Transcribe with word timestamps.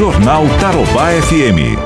Jornal 0.00 0.44
Tarobá 0.58 1.10
FM. 1.10 1.76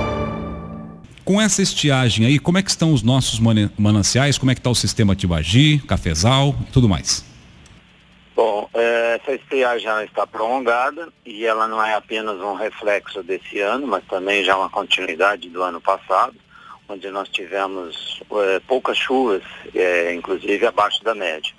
Com 1.25 1.41
essa 1.41 1.61
estiagem 1.61 2.25
aí, 2.25 2.39
como 2.39 2.57
é 2.57 2.63
que 2.63 2.71
estão 2.71 2.93
os 2.93 3.03
nossos 3.03 3.41
mananciais? 3.77 4.39
Como 4.39 4.53
é 4.53 4.55
que 4.55 4.61
está 4.61 4.71
o 4.71 4.75
sistema 4.77 5.17
Tibagi, 5.17 5.81
Cafezal 5.81 6.55
e 6.61 6.71
tudo 6.71 6.89
mais? 6.89 7.25
Bom, 8.37 8.71
é, 8.73 9.19
essa 9.21 9.33
estiagem 9.33 9.81
já 9.81 10.05
está 10.05 10.25
prolongada 10.29 11.09
e 11.27 11.45
ela 11.45 11.67
não 11.67 11.85
é 11.85 11.95
apenas 11.95 12.39
um 12.41 12.55
reflexo 12.55 13.21
desse 13.21 13.59
ano, 13.59 13.85
mas 13.89 14.05
também 14.05 14.45
já 14.45 14.57
uma 14.57 14.71
continuidade 14.71 15.49
do 15.49 15.61
ano 15.65 15.81
passado, 15.81 16.37
onde 16.89 17.11
nós 17.11 17.29
tivemos 17.29 18.23
é, 18.31 18.61
poucas 18.61 18.97
chuvas, 18.97 19.43
é, 19.75 20.15
inclusive 20.15 20.65
abaixo 20.65 21.03
da 21.03 21.17
média. 21.17 21.53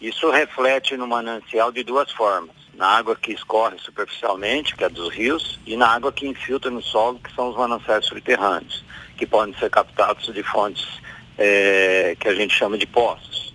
Isso 0.00 0.30
reflete 0.30 0.96
no 0.96 1.08
manancial 1.08 1.72
de 1.72 1.82
duas 1.82 2.08
formas 2.12 2.62
na 2.82 2.88
água 2.88 3.14
que 3.14 3.32
escorre 3.32 3.78
superficialmente, 3.78 4.74
que 4.74 4.82
é 4.82 4.88
dos 4.88 5.14
rios, 5.14 5.60
e 5.64 5.76
na 5.76 5.86
água 5.86 6.12
que 6.12 6.26
infiltra 6.26 6.68
no 6.68 6.82
solo, 6.82 7.20
que 7.20 7.32
são 7.32 7.50
os 7.50 7.56
mananciais 7.56 8.04
subterrâneos, 8.06 8.84
que 9.16 9.24
podem 9.24 9.54
ser 9.54 9.70
captados 9.70 10.34
de 10.34 10.42
fontes 10.42 11.00
é, 11.38 12.16
que 12.18 12.26
a 12.26 12.34
gente 12.34 12.52
chama 12.52 12.76
de 12.76 12.84
poços. 12.84 13.54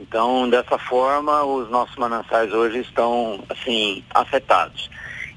Então, 0.00 0.48
dessa 0.48 0.78
forma, 0.78 1.44
os 1.44 1.68
nossos 1.68 1.94
mananciais 1.96 2.50
hoje 2.50 2.78
estão, 2.78 3.44
assim, 3.50 4.02
afetados. 4.14 4.88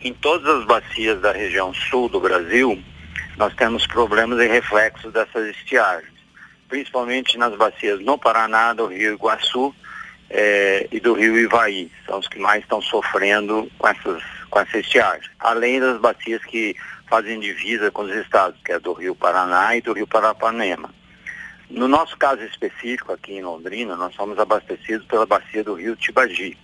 Em 0.02 0.14
todas 0.14 0.48
as 0.48 0.66
bacias 0.66 1.20
da 1.20 1.34
região 1.34 1.74
sul 1.74 2.08
do 2.08 2.22
Brasil, 2.22 2.82
nós 3.36 3.54
temos 3.56 3.86
problemas 3.88 4.40
e 4.40 4.48
reflexos 4.48 5.12
dessas 5.12 5.50
estiagens, 5.50 6.14
principalmente 6.70 7.38
nas 7.38 7.54
bacias 7.58 8.00
no 8.00 8.18
Paraná, 8.18 8.72
do 8.72 8.86
Rio 8.86 9.16
Iguaçu, 9.16 9.76
é, 10.32 10.88
e 10.92 11.00
do 11.00 11.14
rio 11.14 11.38
Ivaí. 11.38 11.92
São 12.06 12.20
os 12.20 12.28
que 12.28 12.40
mais 12.40 12.64
estão 12.64 12.82
sofrendo 12.82 13.70
com, 13.78 13.88
essas, 13.88 14.24
com 14.50 14.60
essa 14.60 14.80
estiagem. 14.80 15.30
Além 15.40 15.80
das 15.80 16.00
bacias 16.00 16.44
que 16.46 16.76
fazem 17.08 17.40
divisa 17.40 17.92
com 17.92 18.04
os 18.04 18.16
estados, 18.16 18.60
que 18.64 18.72
é 18.72 18.80
do 18.80 18.94
rio 18.94 19.14
Paraná 19.14 19.76
e 19.76 19.82
do 19.82 19.94
rio 19.94 20.08
Parapanema. 20.08 20.90
No 21.70 21.88
nosso 21.88 22.18
caso 22.18 22.42
específico, 22.44 23.12
aqui 23.12 23.34
em 23.34 23.44
Londrina, 23.44 23.96
nós 23.96 24.16
somos 24.16 24.40
abastecidos 24.40 25.06
pela 25.08 25.26
bacia 25.26 25.64
do 25.64 25.74
rio 25.74 25.96
Tibagi. 25.96 26.58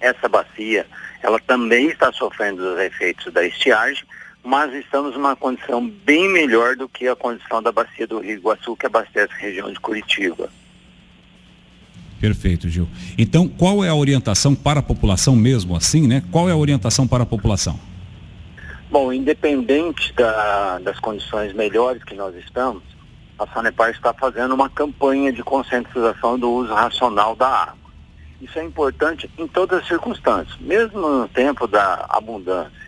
Essa 0.00 0.28
bacia, 0.28 0.86
ela 1.22 1.40
também 1.40 1.88
está 1.88 2.12
sofrendo 2.12 2.74
os 2.74 2.80
efeitos 2.80 3.32
da 3.32 3.44
estiagem, 3.44 4.04
mas 4.42 4.72
estamos 4.74 5.14
numa 5.14 5.34
condição 5.34 5.88
bem 5.88 6.28
melhor 6.28 6.76
do 6.76 6.88
que 6.88 7.08
a 7.08 7.16
condição 7.16 7.62
da 7.62 7.72
bacia 7.72 8.06
do 8.06 8.18
Rio 8.18 8.36
Iguaçu, 8.36 8.76
que 8.76 8.86
abastece 8.86 9.32
a 9.32 9.38
região 9.38 9.72
de 9.72 9.80
Curitiba. 9.80 10.50
Perfeito, 12.20 12.68
Gil. 12.68 12.88
Então, 13.18 13.48
qual 13.48 13.84
é 13.84 13.88
a 13.88 13.94
orientação 13.94 14.54
para 14.54 14.80
a 14.80 14.82
população 14.82 15.36
mesmo 15.36 15.76
assim, 15.76 16.06
né? 16.06 16.22
Qual 16.30 16.48
é 16.48 16.52
a 16.52 16.56
orientação 16.56 17.06
para 17.06 17.22
a 17.22 17.26
população? 17.26 17.78
Bom, 18.90 19.12
independente 19.12 20.12
da, 20.12 20.78
das 20.78 20.98
condições 21.00 21.52
melhores 21.52 22.02
que 22.04 22.14
nós 22.14 22.34
estamos, 22.36 22.82
a 23.38 23.46
Sanepar 23.48 23.90
está 23.90 24.14
fazendo 24.14 24.54
uma 24.54 24.70
campanha 24.70 25.32
de 25.32 25.42
conscientização 25.42 26.38
do 26.38 26.50
uso 26.50 26.72
racional 26.72 27.34
da 27.34 27.48
água. 27.48 27.84
Isso 28.40 28.58
é 28.58 28.64
importante 28.64 29.28
em 29.36 29.46
todas 29.48 29.80
as 29.80 29.88
circunstâncias, 29.88 30.56
mesmo 30.60 31.00
no 31.00 31.28
tempo 31.28 31.66
da 31.66 32.06
abundância. 32.08 32.84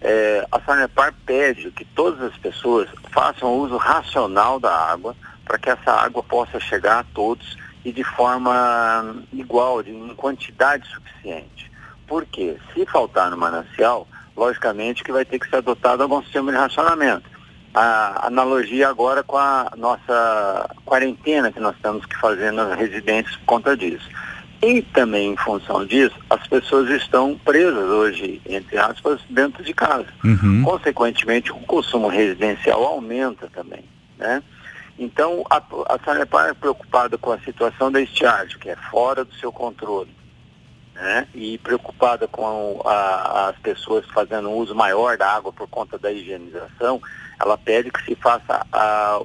É, 0.00 0.46
a 0.52 0.60
Sanepar 0.60 1.14
pede 1.24 1.70
que 1.70 1.84
todas 1.84 2.20
as 2.20 2.36
pessoas 2.36 2.88
façam 3.10 3.58
uso 3.58 3.76
racional 3.76 4.60
da 4.60 4.72
água 4.72 5.16
para 5.44 5.58
que 5.58 5.70
essa 5.70 5.90
água 5.90 6.22
possa 6.22 6.60
chegar 6.60 7.00
a 7.00 7.04
todos 7.14 7.56
e 7.84 7.92
de 7.92 8.04
forma 8.04 9.16
igual, 9.32 9.82
de, 9.82 9.90
em 9.90 10.14
quantidade 10.14 10.86
suficiente. 10.88 11.70
Porque 12.06 12.56
se 12.72 12.86
faltar 12.86 13.30
no 13.30 13.36
manancial, 13.36 14.06
logicamente 14.36 15.04
que 15.04 15.12
vai 15.12 15.24
ter 15.24 15.38
que 15.38 15.48
ser 15.48 15.56
adotado 15.56 16.02
algum 16.02 16.22
sistema 16.22 16.50
de 16.52 16.58
racionamento. 16.58 17.28
A 17.74 18.26
analogia 18.26 18.88
agora 18.88 19.22
com 19.22 19.36
a 19.36 19.70
nossa 19.76 20.70
quarentena 20.84 21.52
que 21.52 21.60
nós 21.60 21.76
temos 21.82 22.04
que 22.06 22.16
fazer 22.16 22.50
nas 22.50 22.76
residências 22.78 23.36
por 23.36 23.44
conta 23.44 23.76
disso. 23.76 24.08
E 24.60 24.82
também 24.82 25.32
em 25.32 25.36
função 25.36 25.84
disso, 25.84 26.16
as 26.28 26.44
pessoas 26.48 26.90
estão 26.90 27.38
presas 27.44 27.88
hoje, 27.90 28.40
entre 28.44 28.76
aspas, 28.76 29.20
dentro 29.30 29.62
de 29.62 29.72
casa. 29.72 30.06
Uhum. 30.24 30.62
Consequentemente, 30.64 31.52
o 31.52 31.56
consumo 31.60 32.08
residencial 32.08 32.82
aumenta 32.84 33.48
também, 33.54 33.84
né? 34.16 34.42
Então, 34.98 35.44
a, 35.48 35.58
a 35.58 35.98
Sanepar 36.04 36.48
é 36.48 36.54
preocupada 36.54 37.16
com 37.16 37.30
a 37.30 37.38
situação 37.40 37.90
da 37.90 38.00
estiagem, 38.00 38.58
que 38.58 38.68
é 38.68 38.74
fora 38.90 39.24
do 39.24 39.32
seu 39.34 39.52
controle, 39.52 40.10
né? 40.92 41.28
e 41.32 41.56
preocupada 41.58 42.26
com 42.26 42.82
a, 42.84 43.50
as 43.50 43.58
pessoas 43.58 44.04
fazendo 44.06 44.50
uso 44.50 44.74
maior 44.74 45.16
da 45.16 45.30
água 45.32 45.52
por 45.52 45.68
conta 45.68 45.96
da 45.96 46.10
higienização, 46.10 47.00
ela 47.40 47.56
pede 47.56 47.92
que 47.92 48.04
se 48.04 48.16
faça 48.16 48.66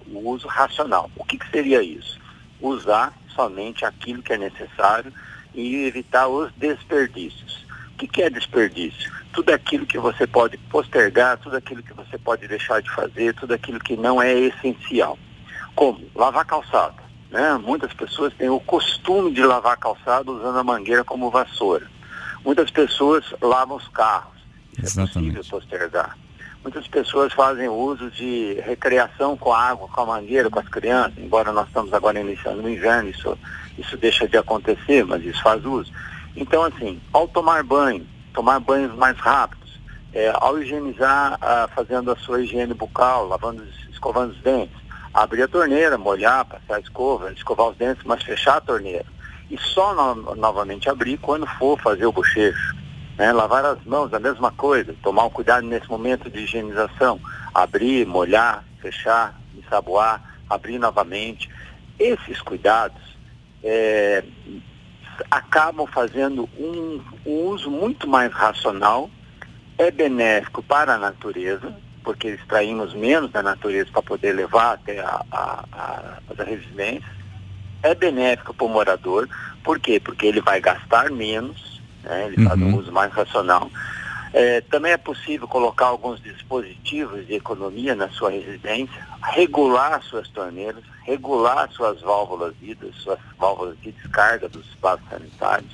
o 0.05 0.29
uso 0.29 0.47
racional. 0.47 1.09
O 1.15 1.25
que, 1.25 1.39
que 1.39 1.49
seria 1.49 1.81
isso? 1.81 2.19
Usar 2.61 3.11
somente 3.35 3.83
aquilo 3.83 4.21
que 4.21 4.33
é 4.33 4.37
necessário 4.37 5.11
e 5.55 5.85
evitar 5.85 6.27
os 6.27 6.51
desperdícios. 6.53 7.65
O 7.93 7.97
que, 7.97 8.07
que 8.07 8.21
é 8.21 8.29
desperdício? 8.29 9.11
Tudo 9.31 9.49
aquilo 9.49 9.87
que 9.87 9.97
você 9.97 10.27
pode 10.27 10.57
postergar, 10.69 11.39
tudo 11.39 11.57
aquilo 11.57 11.81
que 11.81 11.93
você 11.93 12.15
pode 12.19 12.47
deixar 12.47 12.79
de 12.79 12.91
fazer, 12.91 13.33
tudo 13.33 13.55
aquilo 13.55 13.79
que 13.79 13.97
não 13.97 14.21
é 14.21 14.31
essencial. 14.31 15.17
Como? 15.75 15.99
Lavar 16.15 16.45
calçado. 16.45 16.95
Né? 17.29 17.57
Muitas 17.63 17.93
pessoas 17.93 18.33
têm 18.35 18.49
o 18.49 18.59
costume 18.59 19.31
de 19.31 19.43
lavar 19.43 19.77
calçado 19.77 20.37
usando 20.37 20.59
a 20.59 20.63
mangueira 20.63 21.03
como 21.03 21.31
vassoura. 21.31 21.87
Muitas 22.45 22.69
pessoas 22.69 23.25
lavam 23.41 23.77
os 23.77 23.87
carros. 23.87 24.33
Isso 24.73 24.99
é 24.99 25.03
Exatamente. 25.03 25.33
é 25.33 25.37
possível 25.37 25.59
postergar. 25.59 26.17
Muitas 26.61 26.87
pessoas 26.87 27.33
fazem 27.33 27.67
uso 27.67 28.09
de 28.11 28.53
recreação 28.65 29.35
com 29.35 29.51
a 29.51 29.61
água, 29.61 29.87
com 29.89 30.01
a 30.01 30.05
mangueira, 30.05 30.49
com 30.49 30.59
as 30.59 30.67
crianças, 30.69 31.17
embora 31.17 31.51
nós 31.51 31.67
estamos 31.67 31.93
agora 31.93 32.21
iniciando 32.21 32.61
no 32.61 32.69
inverno, 32.69 33.09
isso, 33.09 33.37
isso 33.77 33.97
deixa 33.97 34.27
de 34.27 34.37
acontecer, 34.37 35.03
mas 35.03 35.25
isso 35.25 35.41
faz 35.43 35.65
uso. 35.65 35.91
Então, 36.35 36.63
assim, 36.63 37.01
ao 37.11 37.27
tomar 37.27 37.63
banho, 37.63 38.07
tomar 38.33 38.61
banhos 38.61 38.95
mais 38.95 39.17
rápidos, 39.17 39.77
é, 40.13 40.31
ao 40.35 40.57
higienizar, 40.61 41.37
ah, 41.41 41.67
fazendo 41.75 42.11
a 42.11 42.15
sua 42.15 42.41
higiene 42.41 42.73
bucal, 42.73 43.27
lavando, 43.27 43.63
escovando 43.91 44.31
os 44.31 44.41
dentes, 44.41 44.82
abrir 45.13 45.43
a 45.43 45.47
torneira, 45.47 45.97
molhar, 45.97 46.45
passar 46.45 46.75
a 46.75 46.79
escova, 46.79 47.31
escovar 47.31 47.67
os 47.69 47.77
dentes, 47.77 48.03
mas 48.03 48.23
fechar 48.23 48.57
a 48.57 48.61
torneira. 48.61 49.05
E 49.49 49.57
só 49.57 49.93
no, 49.93 50.35
novamente 50.35 50.89
abrir 50.89 51.17
quando 51.17 51.45
for 51.45 51.79
fazer 51.79 52.05
o 52.05 52.11
bochecho. 52.11 52.75
Né? 53.17 53.31
Lavar 53.31 53.63
as 53.63 53.83
mãos, 53.83 54.13
a 54.13 54.19
mesma 54.19 54.51
coisa, 54.51 54.95
tomar 55.03 55.25
um 55.25 55.29
cuidado 55.29 55.67
nesse 55.67 55.87
momento 55.87 56.29
de 56.29 56.39
higienização. 56.39 57.19
Abrir, 57.53 58.07
molhar, 58.07 58.63
fechar, 58.81 59.39
ensaboar, 59.55 60.21
abrir 60.49 60.79
novamente. 60.79 61.49
Esses 61.99 62.41
cuidados 62.41 63.17
é, 63.63 64.23
acabam 65.29 65.85
fazendo 65.87 66.49
um, 66.57 67.01
um 67.25 67.45
uso 67.45 67.69
muito 67.69 68.07
mais 68.07 68.31
racional, 68.33 69.09
é 69.77 69.91
benéfico 69.91 70.63
para 70.63 70.95
a 70.95 70.97
natureza, 70.97 71.75
porque 72.03 72.29
extraímos 72.29 72.93
menos 72.93 73.31
da 73.31 73.41
natureza 73.41 73.89
para 73.91 74.01
poder 74.01 74.33
levar 74.33 74.73
até 74.73 74.99
a, 74.99 75.23
a, 75.31 75.65
a, 75.71 76.17
as 76.29 76.47
residências. 76.47 77.11
É 77.81 77.93
benéfico 77.93 78.53
para 78.53 78.65
o 78.65 78.69
morador, 78.69 79.27
por 79.63 79.79
quê? 79.79 79.99
Porque 79.99 80.25
ele 80.25 80.41
vai 80.41 80.59
gastar 80.59 81.09
menos, 81.09 81.81
né? 82.03 82.27
ele 82.27 82.43
uhum. 82.43 82.49
faz 82.49 82.61
um 82.61 82.77
uso 82.77 82.91
mais 82.91 83.11
racional. 83.11 83.69
É, 84.33 84.61
também 84.61 84.91
é 84.91 84.97
possível 84.97 85.47
colocar 85.47 85.85
alguns 85.85 86.19
dispositivos 86.21 87.27
de 87.27 87.35
economia 87.35 87.93
na 87.93 88.09
sua 88.09 88.31
residência, 88.31 89.07
regular 89.21 90.01
suas 90.01 90.27
torneiras, 90.29 90.83
regular 91.03 91.69
suas 91.71 92.01
válvulas 92.01 92.53
vidas, 92.59 92.95
suas 92.95 93.19
válvulas 93.37 93.77
de 93.81 93.91
descarga 93.91 94.49
dos 94.49 94.65
espaços 94.69 95.07
sanitários, 95.07 95.71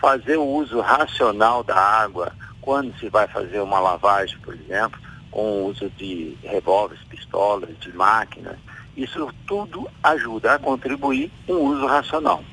fazer 0.00 0.38
o 0.38 0.44
uso 0.44 0.80
racional 0.80 1.62
da 1.62 1.76
água 1.76 2.32
quando 2.62 2.96
se 2.98 3.10
vai 3.10 3.28
fazer 3.28 3.60
uma 3.60 3.78
lavagem, 3.78 4.38
por 4.38 4.54
exemplo, 4.54 4.98
com 5.32 5.40
o 5.40 5.66
uso 5.66 5.90
de 5.90 6.36
revólveres, 6.44 7.02
pistolas, 7.04 7.70
de 7.80 7.92
máquinas, 7.96 8.56
isso 8.96 9.28
tudo 9.46 9.88
ajuda 10.02 10.54
a 10.54 10.58
contribuir 10.58 11.32
com 11.46 11.54
o 11.54 11.64
uso 11.72 11.86
racional. 11.86 12.44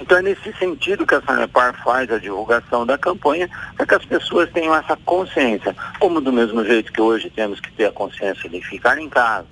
Então 0.00 0.18
é 0.18 0.22
nesse 0.22 0.52
sentido 0.54 1.06
que 1.06 1.14
a 1.14 1.22
Sanepar 1.22 1.74
faz 1.84 2.10
a 2.10 2.18
divulgação 2.18 2.86
da 2.86 2.96
campanha, 2.96 3.48
para 3.76 3.86
que 3.86 3.94
as 3.94 4.04
pessoas 4.04 4.50
tenham 4.50 4.74
essa 4.74 4.96
consciência. 5.04 5.74
Como 6.00 6.20
do 6.20 6.32
mesmo 6.32 6.64
jeito 6.64 6.92
que 6.92 7.00
hoje 7.00 7.30
temos 7.30 7.60
que 7.60 7.72
ter 7.72 7.86
a 7.86 7.92
consciência 7.92 8.48
de 8.48 8.60
ficar 8.60 8.98
em 8.98 9.08
casa, 9.08 9.46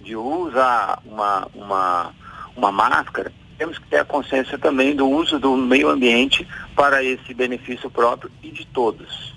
de 0.00 0.14
usar 0.14 0.98
uma, 1.04 1.48
uma, 1.54 2.14
uma 2.56 2.72
máscara, 2.72 3.32
temos 3.56 3.78
que 3.78 3.86
ter 3.86 3.98
a 3.98 4.04
consciência 4.04 4.58
também 4.58 4.94
do 4.94 5.08
uso 5.08 5.38
do 5.38 5.56
meio 5.56 5.88
ambiente 5.88 6.46
para 6.74 7.02
esse 7.02 7.32
benefício 7.32 7.90
próprio 7.90 8.30
e 8.42 8.50
de 8.50 8.66
todos. 8.66 9.34